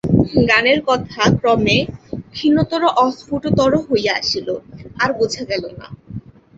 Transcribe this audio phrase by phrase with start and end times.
[0.49, 1.77] গানের কথা ক্রমে
[2.33, 4.47] ক্ষীণতর অস্ফুটতর হইয়া আসিল,
[4.99, 5.87] আর বুঝা গেল না।